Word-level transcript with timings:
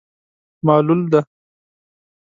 معلول 0.65 1.01
دی. 1.11 1.19